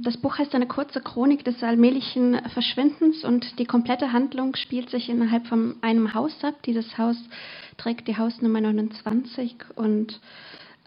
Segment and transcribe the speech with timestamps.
[0.00, 5.08] Das Buch heißt eine kurze Chronik des allmählichen Verschwindens und die komplette Handlung spielt sich
[5.08, 6.54] innerhalb von einem Haus ab.
[6.64, 7.16] Dieses Haus
[7.78, 10.20] trägt die Hausnummer 29 und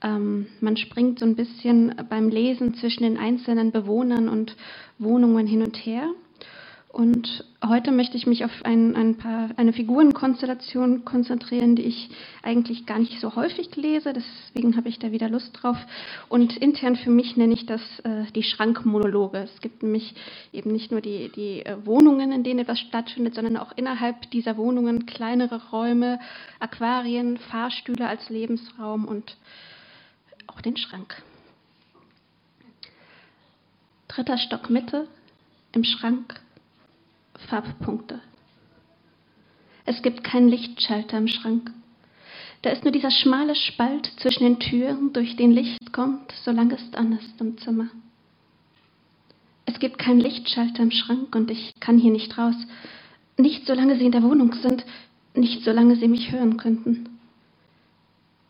[0.02, 4.56] ähm, man springt so ein bisschen beim Lesen zwischen den einzelnen Bewohnern und
[4.98, 6.10] Wohnungen hin und her.
[6.92, 12.10] Und heute möchte ich mich auf ein, ein paar, eine Figurenkonstellation konzentrieren, die ich
[12.44, 14.12] eigentlich gar nicht so häufig lese.
[14.12, 15.78] Deswegen habe ich da wieder Lust drauf.
[16.28, 19.38] Und intern für mich nenne ich das äh, die Schrankmonologe.
[19.38, 20.14] Es gibt nämlich
[20.52, 24.58] eben nicht nur die, die äh, Wohnungen, in denen etwas stattfindet, sondern auch innerhalb dieser
[24.58, 26.20] Wohnungen kleinere Räume,
[26.60, 29.38] Aquarien, Fahrstühle als Lebensraum und
[30.48, 31.24] auch den Schrank.
[34.10, 35.08] Dritter Stock Mitte
[35.72, 36.41] im Schrank
[37.50, 38.20] Farbpunkte.
[39.86, 41.72] Es gibt keinen Lichtschalter im Schrank.
[42.62, 46.94] Da ist nur dieser schmale Spalt zwischen den Türen, durch den Licht kommt, solange es
[46.94, 47.88] an ist im Zimmer.
[49.66, 52.56] Es gibt keinen Lichtschalter im Schrank und ich kann hier nicht raus.
[53.38, 54.86] Nicht solange Sie in der Wohnung sind,
[55.34, 57.10] nicht solange Sie mich hören könnten.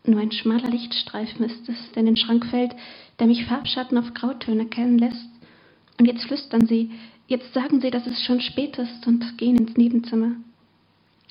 [0.04, 2.74] Nur ein schmaler Lichtstreifen ist es, der in den Schrank fällt,
[3.18, 5.28] der mich Farbschatten auf Grautöne kennen lässt.
[5.98, 6.90] Und jetzt flüstern Sie,
[7.32, 10.32] Jetzt sagen Sie, dass es schon spät ist und gehen ins Nebenzimmer.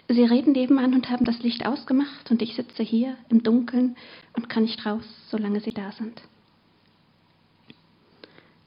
[0.09, 3.95] Sie reden nebenan und haben das Licht ausgemacht und ich sitze hier im Dunkeln
[4.35, 6.19] und kann nicht raus, solange Sie da sind.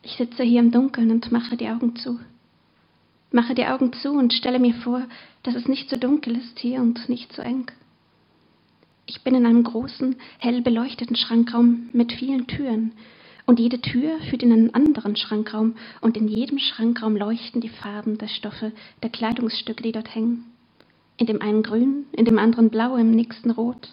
[0.04, 2.20] Ich sitze hier im Dunkeln und mache die Augen zu.
[3.32, 5.02] Mache die Augen zu und stelle mir vor,
[5.42, 7.68] dass es nicht so dunkel ist hier und nicht so eng.
[9.06, 12.92] Ich bin in einem großen, hell beleuchteten Schrankraum mit vielen Türen,
[13.46, 18.18] und jede Tür führt in einen anderen Schrankraum und in jedem Schrankraum leuchten die Farben
[18.18, 20.46] der Stoffe, der Kleidungsstücke, die dort hängen.
[21.16, 23.90] In dem einen grün, in dem anderen blau, im nächsten rot.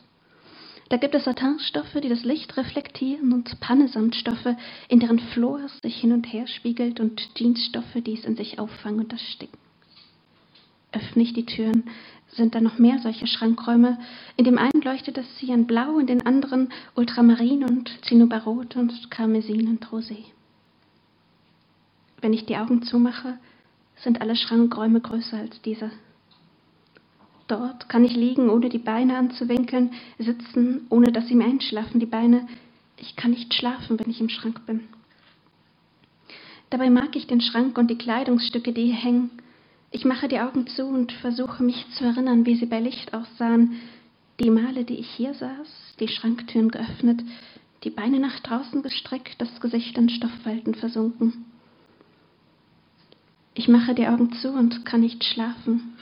[0.89, 4.55] Da gibt es Satinstoffe, die das Licht reflektieren und Pannesamtstoffe,
[4.89, 8.99] in deren Flor sich hin und her spiegelt und Jeansstoffe, die es in sich auffangen
[8.99, 9.57] und ersticken.
[10.91, 11.85] Öffne ich die Türen,
[12.36, 13.98] sind da noch mehr solche Schrankräume.
[14.38, 19.68] In dem einen leuchtet das Cyan blau, in den anderen Ultramarin und Zinnoberrot und Karmesin
[19.68, 20.18] und Rosé.
[22.22, 23.38] Wenn ich die Augen zumache,
[23.97, 25.91] sind alle Schrankräume größer als dieser.
[27.47, 32.06] Dort kann ich liegen, ohne die Beine anzuwinkeln, sitzen, ohne dass sie mir einschlafen, die
[32.06, 32.47] Beine.
[32.97, 34.88] Ich kann nicht schlafen, wenn ich im Schrank bin.
[36.70, 39.31] Dabei mag ich den Schrank und die Kleidungsstücke, die hier hängen.
[39.94, 43.81] Ich mache die Augen zu und versuche mich zu erinnern, wie sie bei Licht aussahen.
[44.40, 47.22] Die Male, die ich hier saß, die Schranktüren geöffnet,
[47.84, 51.46] die Beine nach draußen gestreckt, das Gesicht in Stoffwalten versunken.
[53.53, 55.97] Ich mache die Augen zu und kann nicht schlafen.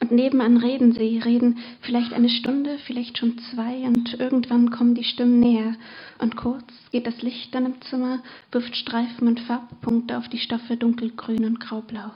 [0.00, 5.02] Und nebenan reden sie, reden vielleicht eine Stunde, vielleicht schon zwei, und irgendwann kommen die
[5.02, 5.76] Stimmen näher.
[6.18, 10.76] Und kurz geht das Licht dann im Zimmer, wirft Streifen und Farbpunkte auf die Stoffe
[10.76, 12.10] dunkelgrün und graublau.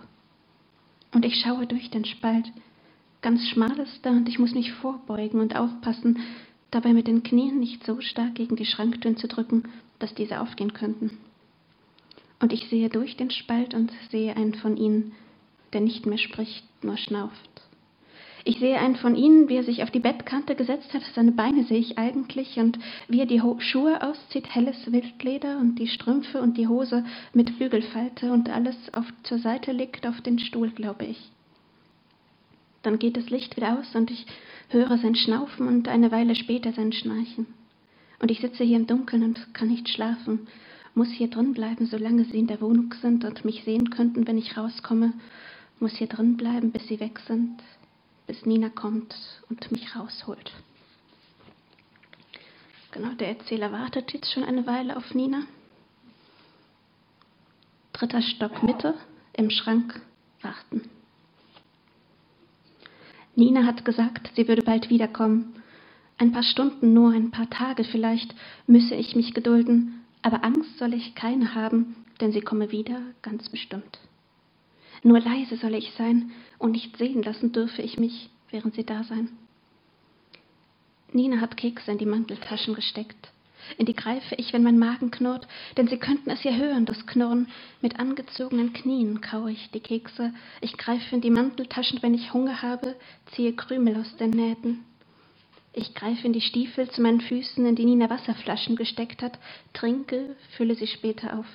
[1.13, 2.51] Und ich schaue durch den Spalt.
[3.21, 6.19] Ganz schmal ist da und ich muss mich vorbeugen und aufpassen,
[6.71, 9.65] dabei mit den Knien nicht so stark gegen die Schranktüren zu drücken,
[9.99, 11.19] dass diese aufgehen könnten.
[12.41, 15.13] Und ich sehe durch den Spalt und sehe einen von ihnen,
[15.73, 17.63] der nicht mehr spricht, nur schnauft.
[18.45, 21.03] Ich sehe einen von ihnen, wie er sich auf die Bettkante gesetzt hat.
[21.15, 25.77] Seine Beine sehe ich eigentlich und wie er die Ho Schuhe auszieht, helles Wildleder und
[25.77, 30.41] die Strümpfe und die Hose mit Bügelfalte und alles auf, zur Seite liegt auf den
[30.41, 31.31] Stuhl, glaube ich.
[32.83, 34.27] Dann geht das Licht wieder aus und ich
[34.71, 37.47] höre sein Schnaufen und eine Weile später sein Schnarchen.
[38.19, 40.49] Und ich sitze hier im Dunkeln und kann nicht schlafen,
[40.95, 44.39] muss hier drin bleiben, solange sie in der Wohnung sind und mich sehen könnten, wenn
[44.39, 45.13] ich rauskomme,
[45.79, 47.63] muss hier drin bleiben, bis sie weg sind,
[48.27, 49.15] bis Nina kommt
[49.49, 50.53] und mich rausholt.
[52.93, 55.45] Genau, der Erzähler wartet jetzt schon eine Weile auf Nina.
[57.93, 58.95] Dritter Stock Mitte,
[59.33, 60.01] im Schrank
[60.43, 60.91] warten.
[63.35, 65.55] Nina hat gesagt, sie würde bald wiederkommen.
[66.19, 68.35] Ein paar Stunden nur, ein paar Tage vielleicht,
[68.67, 73.49] müsse ich mich gedulden, aber Angst soll ich keine haben, denn sie komme wieder, ganz
[73.49, 73.99] bestimmt.
[75.03, 79.03] Nur leise solle ich sein und nicht sehen lassen dürfe ich mich, während sie da
[79.05, 79.31] sein.
[81.13, 83.31] Nina hat Kekse in die Manteltaschen gesteckt.
[83.79, 85.47] In die greife ich, wenn mein Magen knurrt,
[85.77, 87.49] denn Sie könnten es ja hören, das Knurren.
[87.81, 90.35] Mit angezogenen Knien kaue ich die Kekse.
[90.61, 92.97] Ich greife in die Manteltaschen, wenn ich Hunger habe,
[93.33, 94.85] ziehe Krümel aus den Nähten.
[95.73, 99.39] Ich greife in die Stiefel zu meinen Füßen, in die Nina Wasserflaschen gesteckt hat,
[99.73, 101.47] trinke, fülle sie später auf.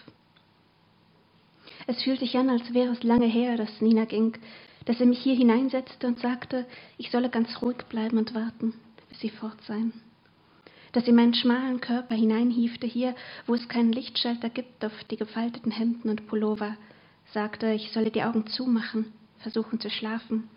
[1.86, 4.38] Es fühlt sich an, als wäre es lange her, dass Nina ging,
[4.86, 6.66] dass er mich hier hineinsetzte und sagte,
[6.98, 8.74] ich solle ganz ruhig bleiben und warten,
[9.10, 9.94] bis sie fort seien.
[10.94, 13.14] dass sie meinen schmalen Körper hineinhiefte, hier,
[13.46, 16.76] wo es keinen Lichtschalter gibt, auf die gefalteten Hemden und Pullover,
[17.34, 20.50] sagte, ich solle die Augen zumachen, versuchen zu schlafen,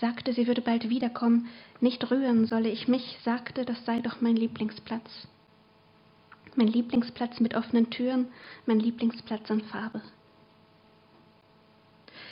[0.00, 1.48] sagte, sie würde bald wiederkommen,
[1.80, 5.28] nicht rühren solle ich mich, sagte, das sei doch mein Lieblingsplatz.
[6.56, 8.26] Mein Lieblingsplatz mit offenen Türen,
[8.66, 10.02] mein Lieblingsplatz an Farbe.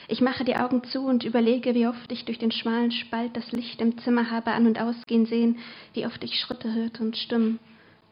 [0.08, 3.50] Ich mache die Augen zu und überlege, wie oft ich durch den schmalen Spalt das
[3.50, 5.58] Licht im Zimmer habe an und ausgehen sehen,
[5.94, 7.58] wie oft ich Schritte hörte und Stimmen,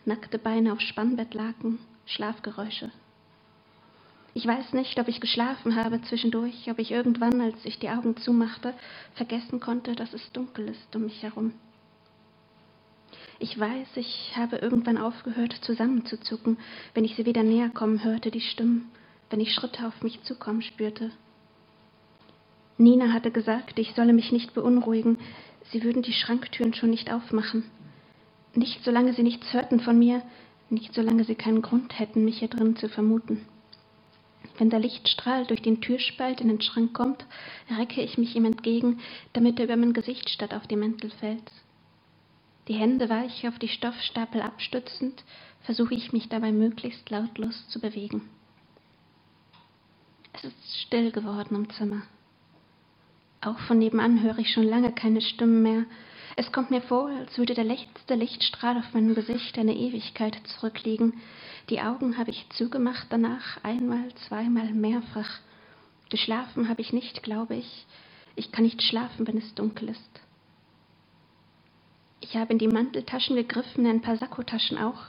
[0.04, 2.90] nackte Beine auf Spannbettlaken, Schlafgeräusche.
[4.36, 8.16] Ich weiß nicht, ob ich geschlafen habe zwischendurch, ob ich irgendwann, als ich die Augen
[8.16, 8.74] zumachte,
[9.14, 11.52] vergessen konnte, dass es dunkel ist um mich herum.
[13.38, 16.58] Ich weiß, ich habe irgendwann aufgehört, zusammenzuzucken,
[16.94, 18.90] wenn ich sie wieder näher kommen hörte, die Stimmen,
[19.30, 21.12] wenn ich Schritte auf mich zukommen spürte.
[22.76, 25.18] Nina hatte gesagt, ich solle mich nicht beunruhigen,
[25.70, 27.64] sie würden die Schranktüren schon nicht aufmachen.
[28.54, 30.22] Nicht solange sie nichts hörten von mir,
[30.70, 33.46] nicht solange sie keinen Grund hätten, mich hier drin zu vermuten.
[34.58, 37.26] Wenn der Lichtstrahl durch den Türspalt in den Schrank kommt,
[37.76, 39.00] recke ich mich ihm entgegen,
[39.32, 41.50] damit er über mein Gesicht statt auf die Mäntel fällt.
[42.68, 45.24] Die Hände weich auf die Stoffstapel abstützend,
[45.62, 48.28] versuche ich mich dabei möglichst lautlos zu bewegen.
[50.32, 52.02] Es ist still geworden im Zimmer.
[53.44, 55.84] Auch von nebenan höre ich schon lange keine Stimmen mehr.
[56.34, 61.20] Es kommt mir vor, als würde der letzte Lichtstrahl auf meinem Gesicht eine Ewigkeit zurückliegen.
[61.68, 65.40] Die Augen habe ich zugemacht danach, einmal, zweimal, mehrfach.
[66.08, 67.86] Geschlafen habe ich nicht, glaube ich.
[68.34, 70.20] Ich kann nicht schlafen, wenn es dunkel ist.
[72.20, 75.02] Ich habe in die Manteltaschen gegriffen, in ein paar Sakkotaschen auch,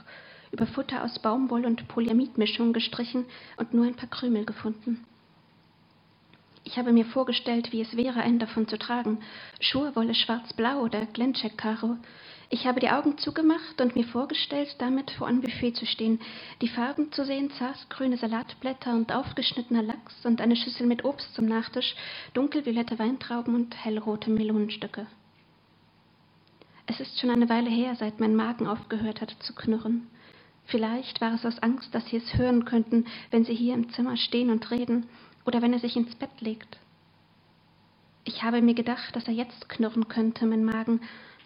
[0.52, 3.24] über Futter aus Baumwoll- und Polyamidmischung gestrichen
[3.56, 5.06] und nur ein paar Krümel gefunden.
[6.66, 9.20] Ich habe mir vorgestellt, wie es wäre, einen davon zu tragen.
[9.60, 11.96] Schurwolle schwarz-blau oder Glencheck-Karo.
[12.50, 16.18] Ich habe die Augen zugemacht und mir vorgestellt, damit vor einem Buffet zu stehen,
[16.60, 17.52] die Farben zu sehen,
[17.88, 21.94] grüne Salatblätter und aufgeschnittener Lachs und eine Schüssel mit Obst zum Nachtisch,
[22.34, 25.06] dunkelviolette Weintrauben und hellrote Melonenstücke.
[26.86, 30.08] Es ist schon eine Weile her, seit mein Magen aufgehört hatte zu knurren.
[30.64, 34.16] Vielleicht war es aus Angst, dass Sie es hören könnten, wenn Sie hier im Zimmer
[34.16, 35.06] stehen und reden,
[35.46, 36.78] oder wenn er sich ins Bett legt.
[38.24, 41.00] Ich habe mir gedacht, dass er jetzt knurren könnte, mein Magen,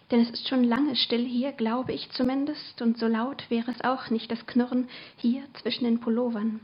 [0.09, 3.81] denn es ist schon lange still hier, glaube ich zumindest, und so laut wäre es
[3.81, 6.59] auch nicht, das Knurren hier zwischen den Pullovern.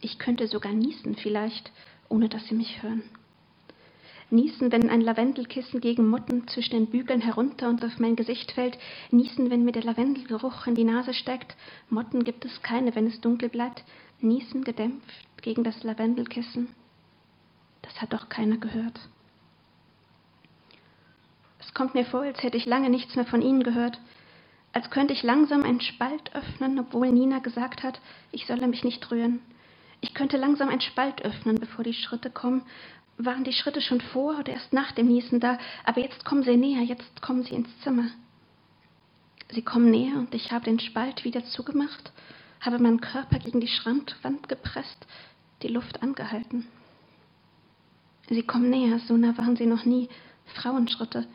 [0.00, 1.70] Ich könnte sogar niesen vielleicht,
[2.08, 3.02] ohne dass Sie mich hören.
[4.30, 8.76] Niesen, wenn ein Lavendelkissen gegen Motten zwischen den Bügeln herunter und auf mein Gesicht fällt.
[9.10, 11.56] Niesen, wenn mir der Lavendelgeruch in die Nase steigt.
[11.88, 13.84] Motten gibt es keine, wenn es dunkel bleibt.
[14.20, 16.68] Niesen gedämpft gegen das Lavendelkissen.
[17.82, 18.98] Das hat doch keiner gehört.
[21.58, 24.00] Es kommt mir vor, als hätte ich lange nichts mehr von Ihnen gehört,
[24.72, 28.00] als könnte ich langsam einen Spalt öffnen, obwohl Nina gesagt hat,
[28.32, 29.40] ich solle mich nicht rühren.
[30.00, 32.62] Ich könnte langsam einen Spalt öffnen, bevor die Schritte kommen.
[33.16, 35.58] Waren die Schritte schon vor oder erst nach dem Niesen da?
[35.84, 38.08] Aber jetzt kommen sie näher, jetzt kommen sie ins Zimmer.
[39.50, 42.12] Sie kommen näher und ich habe den Spalt wieder zugemacht
[42.60, 45.06] habe meinen Körper gegen die Schrankwand gepresst,
[45.62, 46.66] die Luft angehalten.
[48.28, 50.08] Sie kommen näher, so nah waren sie noch nie.
[50.54, 51.26] Frauenschritte.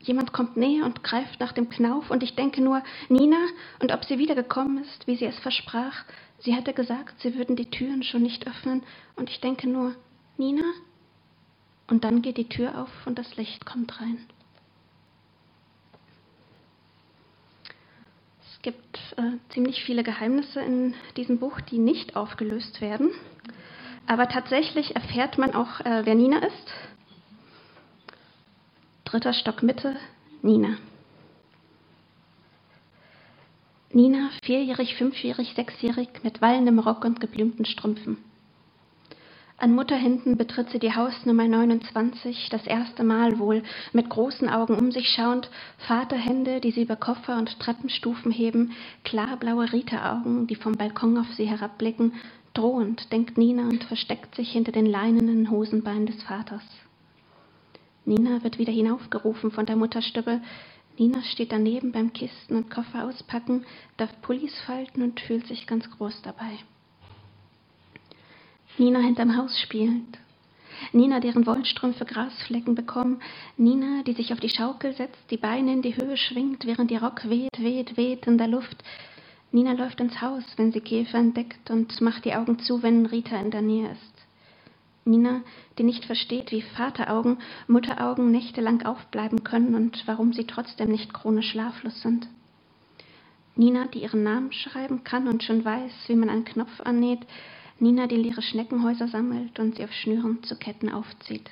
[0.00, 3.38] Jemand kommt näher und greift nach dem Knauf, und ich denke nur, Nina,
[3.80, 6.04] und ob sie wiedergekommen ist, wie sie es versprach.
[6.40, 8.82] Sie hatte gesagt, sie würden die Türen schon nicht öffnen,
[9.16, 9.94] und ich denke nur,
[10.36, 10.64] Nina?
[11.86, 14.18] Und dann geht die Tür auf und das Licht kommt rein.
[18.64, 23.10] Es gibt äh, ziemlich viele Geheimnisse in diesem Buch, die nicht aufgelöst werden.
[24.06, 26.72] Aber tatsächlich erfährt man auch, äh, wer Nina ist.
[29.04, 29.96] Dritter Stock Mitte,
[30.42, 30.76] Nina.
[33.90, 38.18] Nina, vierjährig, fünfjährig, sechsjährig, mit wallendem Rock und geblümten Strümpfen.
[39.62, 44.90] An Mutterhänden betritt sie die Hausnummer 29, das erste Mal wohl, mit großen Augen um
[44.90, 45.48] sich schauend,
[45.86, 48.72] Vaterhände, die sie über Koffer und Treppenstufen heben,
[49.04, 52.14] klarblaue Rita-Augen, die vom Balkon auf sie herabblicken,
[52.54, 56.64] drohend, denkt Nina und versteckt sich hinter den leinenen Hosenbeinen des Vaters.
[58.04, 60.40] Nina wird wieder hinaufgerufen von der Mutterstübbe.
[60.98, 63.64] Nina steht daneben beim Kisten und Koffer auspacken,
[63.96, 66.58] darf Pullis falten und fühlt sich ganz groß dabei.
[68.78, 70.18] Nina hinterm Haus spielend.
[70.92, 73.20] Nina, deren Wollstrümpfe Grasflecken bekommen.
[73.56, 77.02] Nina, die sich auf die Schaukel setzt, die Beine in die Höhe schwingt, während ihr
[77.02, 78.76] Rock weht, weht, weht in der Luft.
[79.52, 83.38] Nina läuft ins Haus, wenn sie Käfer entdeckt und macht die Augen zu, wenn Rita
[83.38, 84.12] in der Nähe ist.
[85.04, 85.42] Nina,
[85.78, 91.50] die nicht versteht, wie Vateraugen, Mutteraugen nächtelang aufbleiben können und warum sie trotzdem nicht chronisch
[91.50, 92.28] schlaflos sind.
[93.54, 97.20] Nina, die ihren Namen schreiben kann und schon weiß, wie man einen Knopf annäht.
[97.82, 101.50] Nina, die leere Schneckenhäuser sammelt und sie auf Schnüren zu Ketten aufzieht.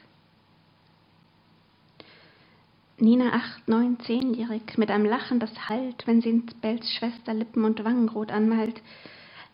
[2.98, 7.82] Nina, acht, neun, zehnjährig, mit einem Lachen, das hallt, wenn sie Bells Schwester Lippen und
[7.82, 8.80] Wangenrot anmalt.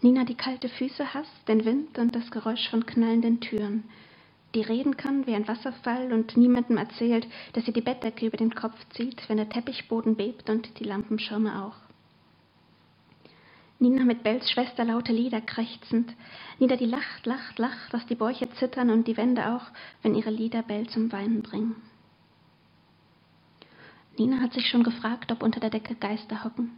[0.02, 3.84] Nina, die kalte Füße hasst, den Wind und das Geräusch von knallenden Türen.
[4.54, 8.54] Die reden kann wie ein Wasserfall und niemandem erzählt, dass sie die Bettdecke über den
[8.54, 11.85] Kopf zieht, wenn der Teppichboden bebt und die Lampenschirme auch.
[13.78, 16.14] Nina mit Bells Schwester laute Lieder krächzend.
[16.58, 19.66] Nina, die lacht, lacht, lacht, dass die Bäuche zittern und die Wände auch,
[20.02, 21.76] wenn ihre Lieder Bell zum Weinen bringen.
[24.18, 26.70] Nina hat sich schon gefragt, ob unter der Decke Geister hocken.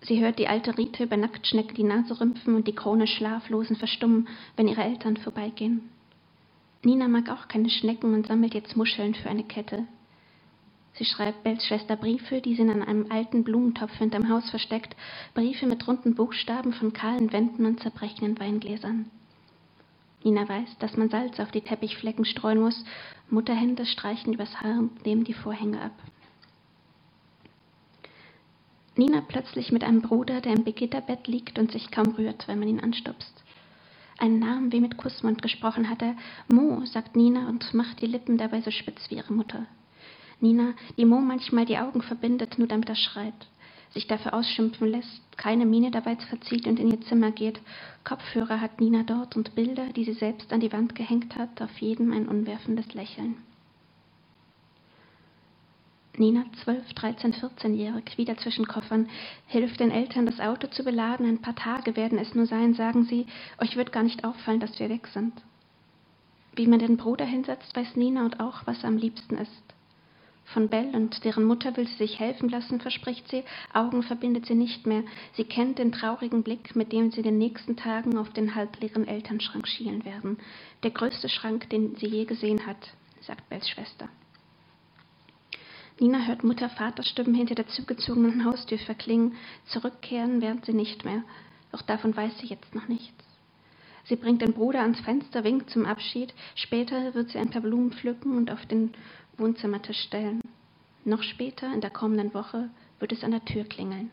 [0.00, 4.28] Sie hört die alte Rite über Nacktschnecke die Nase rümpfen und die Krone Schlaflosen verstummen,
[4.56, 5.90] wenn ihre Eltern vorbeigehen.
[6.82, 9.86] Nina mag auch keine Schnecken und sammelt jetzt Muscheln für eine Kette.
[10.96, 14.96] Sie schreibt Bells Schwester Briefe, die sie in einem alten Blumentopf hinterm Haus versteckt,
[15.34, 19.10] Briefe mit runden Buchstaben von kahlen Wänden und zerbrechenden Weingläsern.
[20.24, 22.82] Nina weiß, dass man Salz auf die Teppichflecken streuen muss.
[23.30, 25.92] Mutterhände streichen übers Haar und nehmen die Vorhänge ab.
[28.96, 32.68] Nina plötzlich mit einem Bruder, der im Begitterbett liegt und sich kaum rührt, wenn man
[32.68, 33.44] ihn anstupst.
[34.18, 36.16] Einen Namen wie mit Kussmund gesprochen hat er.
[36.48, 39.66] Mo, sagt Nina und macht die Lippen dabei so spitz wie ihre Mutter.
[40.40, 43.48] Nina, die Mo manchmal die Augen verbindet, nur damit er schreit,
[43.90, 47.60] sich dafür ausschimpfen lässt, keine Miene dabei verzieht und in ihr Zimmer geht.
[48.04, 51.78] Kopfhörer hat Nina dort und Bilder, die sie selbst an die Wand gehängt hat, auf
[51.78, 53.36] jedem ein unwerfendes Lächeln.
[56.18, 59.08] Nina, 12, 13, 14-jährig, wieder zwischen Koffern,
[59.46, 61.26] hilft den Eltern, das Auto zu beladen.
[61.26, 63.26] Ein paar Tage werden es nur sein, sagen sie.
[63.58, 65.34] Euch wird gar nicht auffallen, dass wir weg sind.
[66.54, 69.75] Wie man den Bruder hinsetzt, weiß Nina und auch, was am liebsten ist.
[70.46, 73.42] Von Bell und deren Mutter will sie sich helfen lassen, verspricht sie.
[73.72, 75.02] Augen verbindet sie nicht mehr.
[75.34, 79.08] Sie kennt den traurigen Blick, mit dem sie in den nächsten Tagen auf den halbleeren
[79.08, 80.38] Elternschrank schielen werden.
[80.84, 82.78] Der größte Schrank, den sie je gesehen hat,
[83.20, 84.08] sagt Bells Schwester.
[85.98, 89.34] Nina hört Mutter, Vater Stimmen hinter der zugezogenen Haustür verklingen.
[89.66, 91.24] Zurückkehren werden sie nicht mehr.
[91.72, 93.24] Doch davon weiß sie jetzt noch nichts.
[94.04, 96.32] Sie bringt den Bruder ans Fenster, winkt zum Abschied.
[96.54, 98.94] Später wird sie ein paar Blumen pflücken und auf den
[99.38, 100.40] Wohnzimmertisch stellen.
[101.04, 104.10] Noch später, in der kommenden Woche, wird es an der Tür klingeln.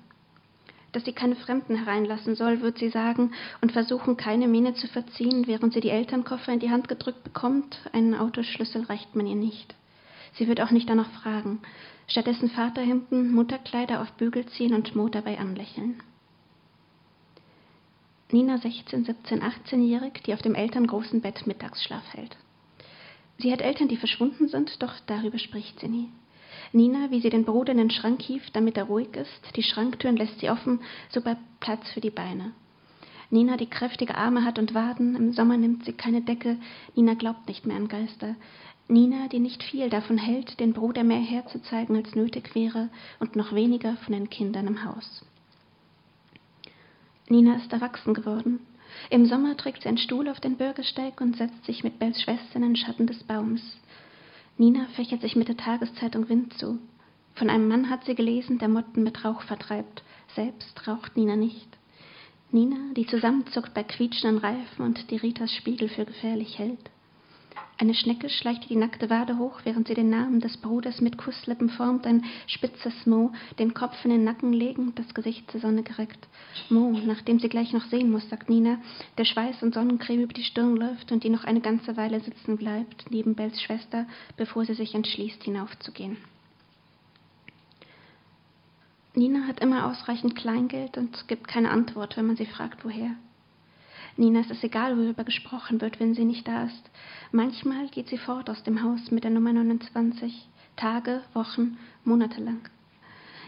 [0.92, 5.48] Dass sie keine Fremden hereinlassen soll, wird sie sagen und versuchen, keine Miene zu verziehen,
[5.48, 7.80] während sie die Elternkoffer in die Hand gedrückt bekommt.
[7.94, 9.74] Einen Autoschlüssel reicht man ihr nicht.
[10.34, 11.62] Sie wird auch nicht danach fragen.
[12.08, 16.00] Stattdessen Vaterhemden, Mutterkleider auf Bügel ziehen und Mo dabei anlächeln.
[18.32, 22.36] Nina, 16, 17, 18-jährig, die auf dem elterngroßen Bett Mittagsschlaf hält.
[23.44, 26.08] Sie hat Eltern, die verschwunden sind, doch darüber spricht sie nie.
[26.72, 30.16] Nina, wie sie den Bruder in den Schrank hieft, damit er ruhig ist, die Schranktüren
[30.16, 32.54] lässt sie offen, so bleibt Platz für die Beine.
[33.32, 36.58] Nina, die kräftige Arme hat und Waden, im Sommer nimmt sie keine Decke,
[36.96, 38.36] Nina glaubt nicht mehr an Geister.
[38.88, 42.88] Nina, die nicht viel davon hält, den Bruder mehr herzuzeigen, als nötig wäre,
[43.20, 45.26] und noch weniger von den Kindern im Haus.
[47.28, 48.62] Nina ist erwachsen geworden.
[49.10, 52.56] Im Sommer trägt sie einen Stuhl auf den Bürgersteig und setzt sich mit Bells Schwester
[52.56, 53.62] in den Schatten des Baums.
[54.58, 56.80] Nina fächert sich mit der Tageszeitung Wind zu.
[57.36, 60.04] Von einem Mann hat sie gelesen, der Motten mit Rauch vertreibt.
[60.36, 61.68] Selbst raucht Nina nicht.
[62.52, 66.92] Nina, die zusammenzuckt bei quietschenden Reifen und die Ritas Spiegel für gefährlich hält.
[67.80, 71.70] Eine Schnecke schleicht die nackte Wade hoch, während sie den Namen des Bruders mit Kusslippen
[71.70, 76.28] formt, ein spitzes Mo, den Kopf in den Nacken legend, das Gesicht zur Sonne gereckt.
[76.70, 78.78] Mo, nachdem sie gleich noch sehen muss, sagt Nina,
[79.18, 82.58] der Schweiß und Sonnencreme über die Stirn läuft und die noch eine ganze Weile sitzen
[82.58, 84.06] bleibt, neben Bells Schwester,
[84.38, 86.18] bevor sie sich entschließt, hinaufzugehen.
[89.16, 93.16] Nina hat immer ausreichend Kleingeld und gibt keine Antwort, wenn man sie fragt, woher.
[94.16, 96.92] Nina ist es egal, worüber gesprochen wird, wenn sie nicht da ist.
[97.32, 102.70] Manchmal geht sie fort aus dem Haus mit der Nummer 29, Tage, Wochen, Monate lang.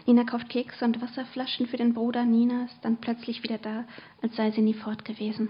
[0.06, 2.24] Nina kauft Kekse und Wasserflaschen für den Bruder.
[2.24, 3.84] Nina ist dann plötzlich wieder da,
[4.22, 5.48] als sei sie nie fort gewesen.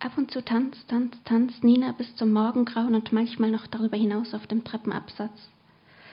[0.00, 4.32] Ab und zu tanzt, tanzt, tanzt Nina bis zum Morgengrauen und manchmal noch darüber hinaus
[4.32, 5.50] auf dem Treppenabsatz.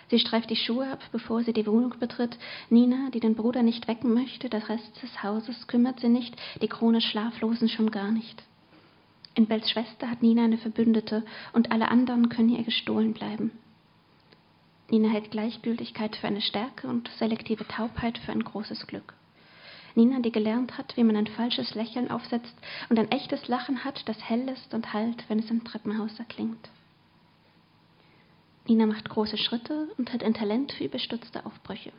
[0.09, 2.37] Sie streift die Schuhe ab, bevor sie die Wohnung betritt.
[2.69, 6.67] Nina, die den Bruder nicht wecken möchte, der Rest des Hauses kümmert sie nicht, die
[6.67, 8.43] Krone Schlaflosen schon gar nicht.
[9.33, 13.51] In Bells Schwester hat Nina eine Verbündete und alle anderen können ihr gestohlen bleiben.
[14.89, 19.15] Nina hält Gleichgültigkeit für eine Stärke und selektive Taubheit für ein großes Glück.
[19.95, 22.53] Nina, die gelernt hat, wie man ein falsches Lächeln aufsetzt
[22.89, 26.69] und ein echtes Lachen hat, das hell ist und halt, wenn es im Treppenhaus erklingt.
[28.67, 31.91] Nina macht große Schritte und hat ein Talent für überstürzte Aufbrüche.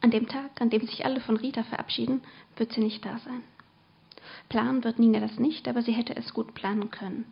[0.00, 2.22] An dem Tag, an dem sich alle von Rita verabschieden,
[2.56, 3.42] wird sie nicht da sein.
[4.48, 7.26] Planen wird Nina das nicht, aber sie hätte es gut planen können.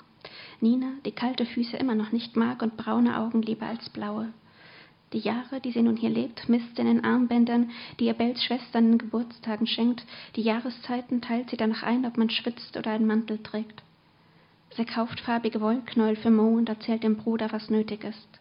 [0.61, 4.33] Nina, die kalte Füße immer noch nicht mag und braune Augen lieber als blaue.
[5.13, 8.79] Die Jahre, die sie nun hier lebt, misst in den Armbändern, die ihr Bells Schwester
[8.79, 10.05] an den Geburtstagen schenkt.
[10.37, 13.83] Die Jahreszeiten teilt sie danach ein, ob man schwitzt oder einen Mantel trägt.
[14.77, 18.41] Sie kauft farbige Wollknäuel für Mo und erzählt dem Bruder, was nötig ist.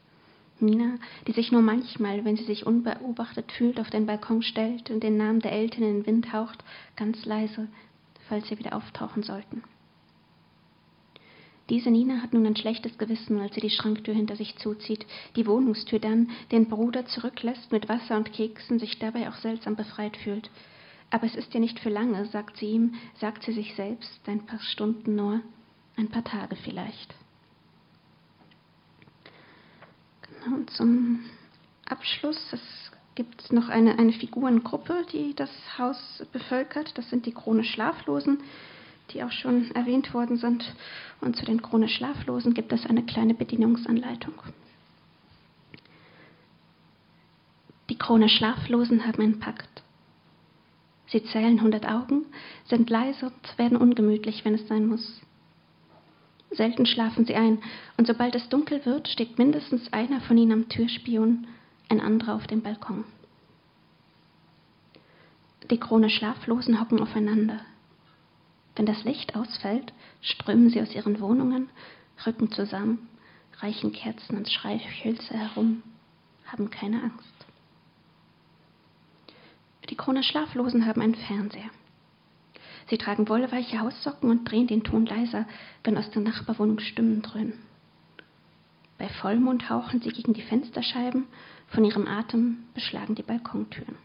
[0.61, 5.01] Nina, die sich nur manchmal, wenn sie sich unbeobachtet fühlt, auf den Balkon stellt und
[5.01, 6.63] den Namen der Eltern in den Wind haucht,
[6.95, 7.67] ganz leise,
[8.27, 9.63] falls sie wieder auftauchen sollten.
[11.69, 15.05] Diese Nina hat nun ein schlechtes Gewissen, als sie die Schranktür hinter sich zuzieht,
[15.35, 20.17] die Wohnungstür dann, den Bruder zurücklässt mit Wasser und Keksen, sich dabei auch seltsam befreit
[20.17, 20.49] fühlt.
[21.11, 24.45] Aber es ist ja nicht für lange, sagt sie ihm, sagt sie sich selbst, ein
[24.45, 25.41] paar Stunden nur,
[25.99, 27.13] ein paar Tage vielleicht.
[30.21, 31.25] Genau, und zum
[31.85, 37.71] Abschluss, es gibt noch eine, eine Figurengruppe, die das Haus bevölkert, das sind die chronisch
[37.71, 38.39] Schlaflosen
[39.11, 40.73] die auch schon erwähnt worden sind.
[41.21, 44.33] Und zu den chronisch Schlaflosen gibt es eine kleine Bedienungsanleitung.
[47.89, 49.67] Die chronisch Schlaflosen haben einen Pakt.
[51.07, 52.25] Sie zählen 100 Augen,
[52.65, 55.21] sind leise und werden ungemütlich, wenn es sein muss.
[56.51, 57.61] Selten schlafen sie ein,
[57.97, 61.47] und sobald es dunkel wird, steht mindestens einer von ihnen am Türspion,
[61.89, 63.05] ein anderer auf dem Balkon.
[65.69, 67.61] Die chronisch Schlaflosen hocken aufeinander,
[68.75, 71.69] wenn das Licht ausfällt, strömen sie aus ihren Wohnungen,
[72.25, 73.09] rücken zusammen,
[73.59, 75.83] reichen Kerzen und Schreihölzer herum,
[76.45, 77.33] haben keine Angst.
[79.89, 81.69] Die Krone Schlaflosen haben einen Fernseher.
[82.89, 85.45] Sie tragen wollweiche Haussocken und drehen den Ton leiser,
[85.83, 87.53] wenn aus der Nachbarwohnung Stimmen dröhnen.
[88.97, 91.27] Bei Vollmond hauchen sie gegen die Fensterscheiben,
[91.67, 93.95] von ihrem Atem beschlagen die Balkontüren.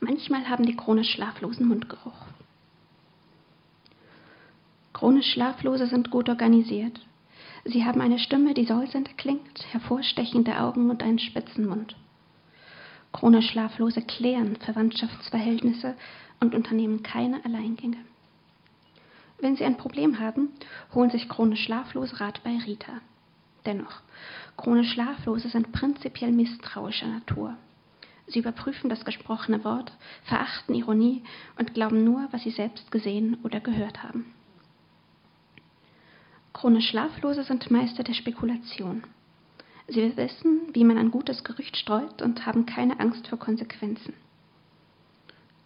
[0.00, 2.26] Manchmal haben die Krone schlaflosen Mundgeruch.
[4.92, 7.00] Chronisch Schlaflose sind gut organisiert.
[7.64, 11.94] Sie haben eine Stimme, die säuselnd klingt, hervorstechende Augen und einen spitzen Mund.
[13.12, 15.94] Chronisch Schlaflose klären Verwandtschaftsverhältnisse
[16.40, 17.98] und unternehmen keine Alleingänge.
[19.38, 20.48] Wenn sie ein Problem haben,
[20.94, 23.00] holen sich chronisch Schlaflose Rat bei Rita.
[23.66, 24.00] Dennoch,
[24.56, 27.56] chronisch Schlaflose sind prinzipiell misstrauischer Natur.
[28.26, 29.92] Sie überprüfen das gesprochene Wort,
[30.24, 31.22] verachten Ironie
[31.58, 34.32] und glauben nur, was sie selbst gesehen oder gehört haben.
[36.52, 39.02] Chronisch Schlaflose sind Meister der Spekulation.
[39.88, 44.14] Sie wissen, wie man ein gutes Gerücht streut und haben keine Angst vor Konsequenzen.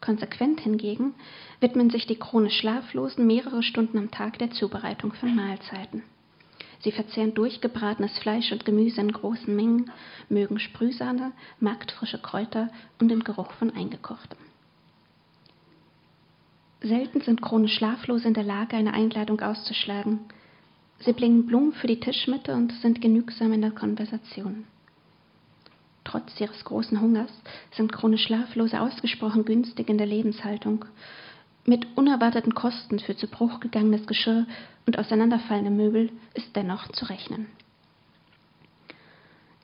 [0.01, 1.15] Konsequent hingegen
[1.61, 6.03] widmen sich die chronisch Schlaflosen mehrere Stunden am Tag der Zubereitung von Mahlzeiten.
[6.81, 9.91] Sie verzehren durchgebratenes Fleisch und Gemüse in großen Mengen,
[10.29, 12.69] mögen Sprühsahne, marktfrische Kräuter
[13.01, 14.39] und den Geruch von Eingekochtem.
[16.83, 20.21] Selten sind chronisch Schlaflose in der Lage, eine Einladung auszuschlagen,
[21.01, 24.65] Sie bringen Blumen für die Tischmitte und sind genügsam in der Konversation.
[26.05, 27.31] Trotz ihres großen Hungers
[27.73, 30.85] sind chronisch Schlaflose ausgesprochen günstig in der Lebenshaltung.
[31.65, 34.47] Mit unerwarteten Kosten für zu Bruch gegangenes Geschirr
[34.87, 37.47] und auseinanderfallende Möbel ist dennoch zu rechnen.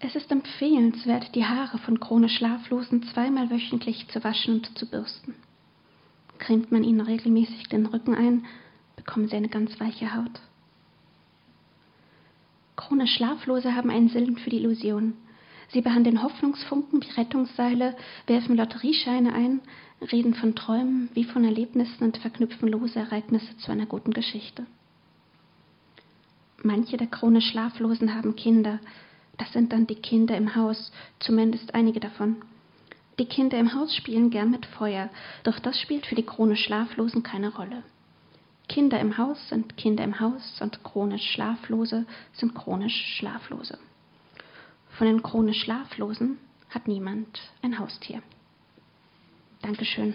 [0.01, 5.37] Es ist empfehlenswert, die Haare von chronisch Schlaflosen zweimal wöchentlich zu waschen und zu bürsten.
[6.39, 8.45] Cremt man ihnen regelmäßig den Rücken ein,
[8.97, 10.41] bekommen sie eine ganz weiche Haut.
[12.87, 15.15] Chronisch Schlaflose haben einen Sinn für die Illusion.
[15.69, 17.95] Sie behandeln Hoffnungsfunken wie Rettungsseile,
[18.27, 19.61] werfen Lotteriescheine ein,
[20.11, 24.67] reden von Träumen wie von Erlebnissen und verknüpfen lose Ereignisse zu einer guten Geschichte.
[26.65, 28.81] Manche der chronisch Schlaflosen haben Kinder.
[29.39, 30.91] Das sind dann die Kinder im Haus,
[31.21, 32.43] zumindest einige davon.
[33.21, 35.09] Die Kinder im Haus spielen gern mit Feuer,
[35.45, 37.85] doch das spielt für die chronisch Schlaflosen keine Rolle.
[38.69, 43.79] Kinder im Haus sind Kinder im Haus und chronisch Schlaflose sind chronisch Schlaflose.
[44.91, 46.39] Von den chronisch Schlaflosen
[46.71, 48.23] hat niemand ein Haustier.
[49.63, 50.15] Dankeschön.